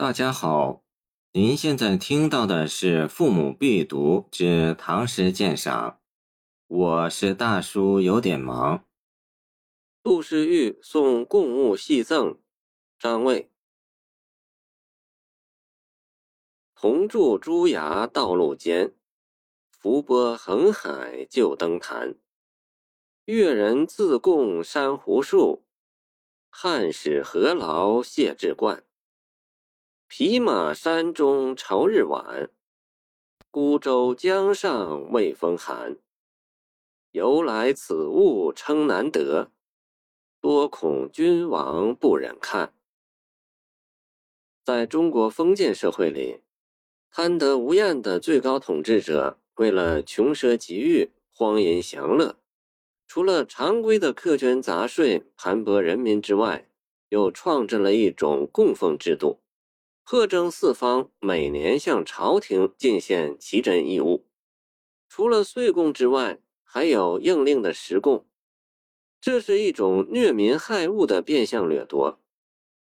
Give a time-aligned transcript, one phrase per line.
[0.00, 0.84] 大家好，
[1.32, 5.90] 您现在听到的是《父母必读之唐诗鉴赏》，
[6.68, 8.86] 我是大叔，有点忙。
[10.00, 12.38] 杜诗玉送贡物细赠，
[12.96, 13.50] 张卫。
[16.76, 18.94] 同住朱崖道路间，
[19.68, 22.14] 浮波横海旧登坛。
[23.24, 25.64] 越人自贡珊瑚树，
[26.50, 28.84] 汉使何劳谢志冠。
[30.10, 32.48] 匹马山中朝日晚，
[33.50, 35.98] 孤舟江上未风寒。
[37.10, 39.52] 由来此物称难得，
[40.40, 42.72] 多恐君王不忍看。
[44.64, 46.40] 在中国封建社会里，
[47.10, 52.36] 贪得无厌的最高统治者，为了穷奢极欲、荒淫享乐，
[53.06, 56.66] 除了常规的苛捐杂税盘剥人民之外，
[57.10, 59.40] 又创制了一种供奉制度。
[60.10, 64.24] 贺征四方每年向朝廷进献奇珍异物，
[65.06, 68.26] 除了岁贡之外，还有应令的实贡。
[69.20, 72.18] 这是一种虐民害物的变相掠夺。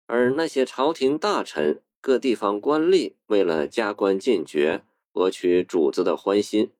[0.06, 6.72] 而那些朝廷大臣、各地方官吏为了加官进爵，博取主子的欢心，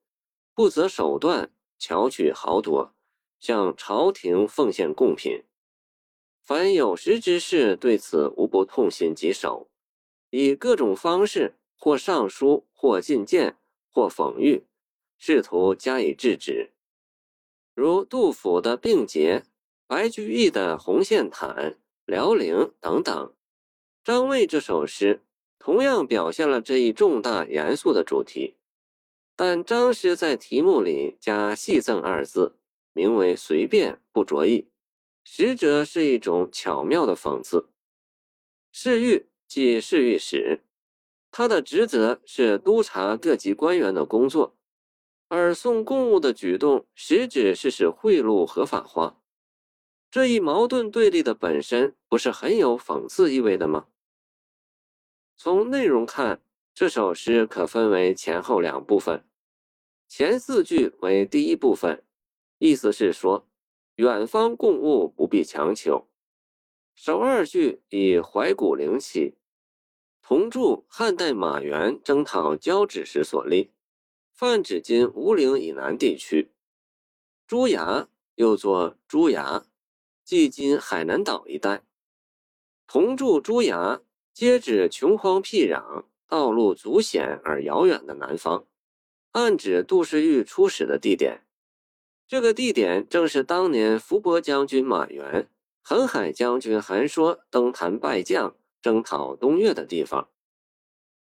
[0.55, 2.95] 不择手段，巧取豪夺，
[3.39, 5.43] 向朝廷奉献贡品。
[6.41, 9.67] 凡有识之士，对此无不痛心疾首。
[10.31, 13.57] 以各种方式，或上书，或进谏，
[13.89, 14.63] 或讽喻，
[15.17, 16.71] 试图加以制止。
[17.75, 19.43] 如杜甫的《病节》，
[19.87, 21.49] 白居易的《红线毯》，
[22.05, 23.33] 辽宁等等。
[24.03, 25.21] 张卫这首诗
[25.59, 28.55] 同样表现了这一重大严肃的主题，
[29.35, 32.55] 但张诗在题目里加“戏赠”二字，
[32.93, 34.69] 名为随便不着意，
[35.25, 37.67] 实则是一种巧妙的讽刺。
[38.71, 39.30] 释玉。
[39.53, 40.61] 即侍御史，
[41.29, 44.55] 他的职责是督察各级官员的工作，
[45.27, 49.21] 而送贡物的举动实质是使贿赂合法化。
[50.09, 53.87] 这一矛盾对立的本身，不是很有讽刺意味的吗？
[55.35, 56.41] 从内容看，
[56.73, 59.25] 这首诗可分为前后两部分，
[60.07, 62.05] 前四句为第一部分，
[62.59, 63.45] 意思是说，
[63.95, 66.07] 远方贡物不必强求。
[66.95, 69.35] 首二句以怀古灵起。
[70.21, 73.71] 同著汉代马援征讨交趾时所立，
[74.33, 76.51] 泛指今吴岭以南地区。
[77.47, 79.65] 朱崖又作朱崖，
[80.23, 81.83] 即今海南岛一带。
[82.87, 84.01] 同住朱崖，
[84.33, 88.65] 皆指穷荒僻壤、道路阻险而遥远的南方，
[89.31, 91.41] 暗指杜氏玉出使的地点。
[92.27, 95.49] 这个地点正是当年伏波将军马援、
[95.81, 98.55] 横海将军韩说登坛拜将。
[98.81, 100.29] 征讨东越的地方，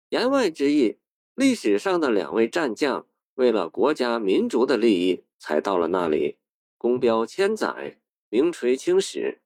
[0.09, 0.97] 言外之意，
[1.33, 6.37] 历史上的两位战将为了国家民族的利益才到了那里，
[6.77, 9.41] 功标千载，名垂青史。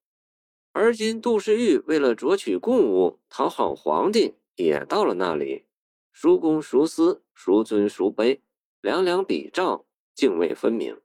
[0.74, 5.66] 而今杜诗玉为了夺取贡物，讨好皇帝，也到了那里，
[6.12, 8.40] 孰公孰私，孰尊孰卑，
[8.82, 9.86] 两两比照，
[10.16, 10.98] 泾渭分明。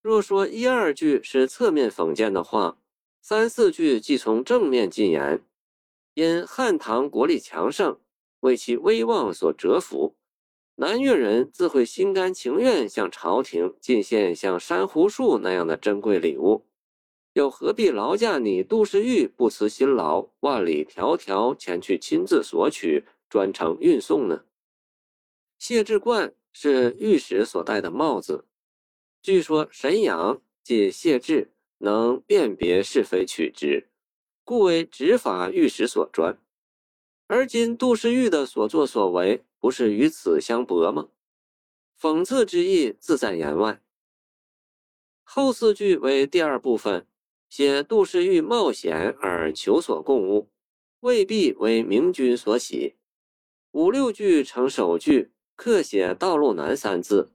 [0.00, 2.78] 若说一二句是侧面讽谏的话，
[3.20, 5.42] 三四句即从正面进言。
[6.16, 8.00] 因汉唐国力强盛，
[8.40, 10.16] 为其威望所折服，
[10.76, 16.64] 南越人自会心甘情愿向朝廷进献像珊瑚树那样的珍贵礼物，
[17.34, 24.46] 又何必劳驾你杜氏玉不辞辛劳，万里迢迢前去亲自索取，专程运送呢？
[25.58, 28.46] 谢志冠是御史所戴的帽子，
[29.20, 33.90] 据说神阳即谢志能辨别是非曲直。
[34.46, 36.38] 故为执法御史所专，
[37.26, 41.08] 而今杜诗玉的所作所为，不是与此相悖吗？
[42.00, 43.82] 讽刺之意自在言外。
[45.24, 47.08] 后四句为第二部分，
[47.48, 50.48] 写杜诗玉冒险而求索贡物，
[51.00, 52.94] 未必为明君所喜。
[53.72, 57.32] 五六句成首句，刻写道路难三字，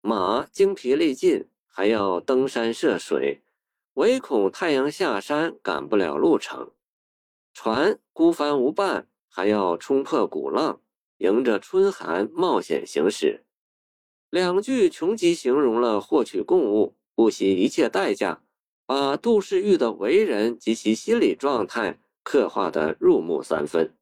[0.00, 3.42] 马精疲力尽，还要登山涉水。
[3.98, 6.70] 唯恐太阳下山赶不了路程，
[7.52, 10.80] 船孤帆无伴，还要冲破鼓浪，
[11.16, 13.44] 迎着春寒冒险行驶。
[14.30, 18.44] 两句穷极形容了获取贡物不惜一切代价，
[18.86, 23.96] 把杜氏玉的为人及其心理状态刻画得入木三分。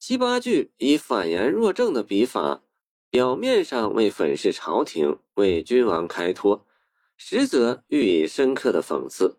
[0.00, 2.64] 七八句以反言若正的笔法，
[3.08, 6.66] 表面上为粉饰朝廷，为君王开脱。
[7.22, 9.36] 实则寓以深刻的讽刺。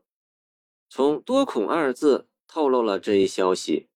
[0.88, 3.88] 从“多孔”二字透露了这一消息。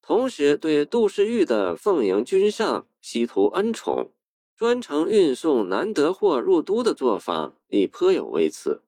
[0.00, 4.10] 同时对杜世玉的奉迎君上、西图恩宠、
[4.56, 8.80] 专程运送难得货入都的做法亦颇有微词。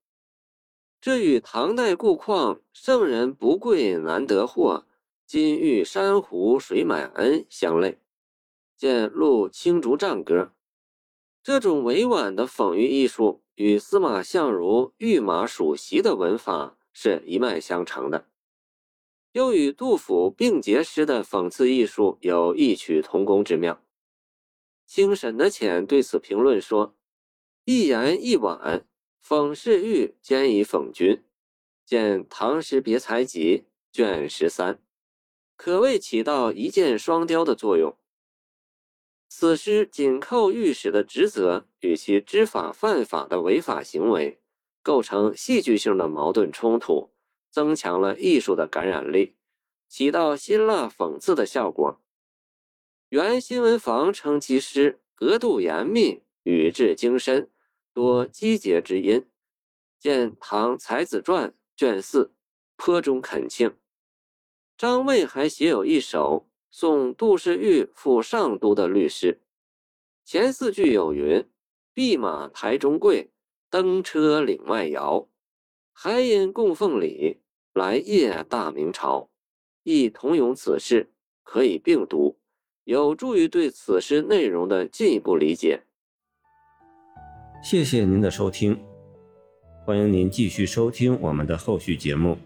[0.98, 4.86] 这与唐代故况“圣人不贵难得货，
[5.26, 7.98] 金玉珊瑚水满恩”相类。
[8.78, 10.34] 见《陆青竹战歌》，
[11.42, 18.28] 这种委婉的讽喻艺术与司马相如御马属席的文法是一脉相承的。
[19.32, 23.82] 又与杜甫并结诗的讽刺艺术有异曲同工之妙。
[24.86, 26.94] 清沈的浅对此评论说
[27.64, 28.86] ：“一言一婉，
[29.26, 31.24] 讽世玉兼以讽君。”
[31.84, 33.58] 见《唐诗别才集》
[33.90, 34.80] 卷十三，
[35.56, 37.96] 可谓起到一箭双雕的作用。
[39.34, 44.38] 此诗紧扣御史的职责与其知法犯法的违法行为，
[44.82, 47.10] 构成戏剧性的矛盾冲突。
[47.50, 49.34] 增强了艺术的感染力，
[49.88, 52.02] 起到辛辣讽刺的效果。
[53.08, 57.50] 原新闻房称其诗格度严密，语质精深，
[57.94, 59.26] 多机节之音。
[59.98, 62.34] 见《唐才子传》卷四，
[62.76, 63.74] 颇中恳庆。
[64.76, 69.40] 张卫还写有一首送杜世玉赴上都的律诗，
[70.24, 71.46] 前四句有云
[71.94, 73.30] ：“弼马台中贵，
[73.70, 75.28] 登车岭外遥。”
[75.94, 77.38] 还因供奉礼。
[77.74, 79.30] 来谒大明朝，
[79.82, 81.10] 亦同咏此事，
[81.42, 82.36] 可以并读，
[82.84, 85.82] 有助于对此诗内容的进一步理解。
[87.64, 88.78] 谢谢您的收听，
[89.86, 92.36] 欢迎您继续收听我们的后续节目。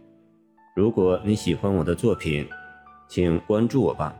[0.76, 2.48] 如果你喜欢我的作品，
[3.08, 4.14] 请关注我吧。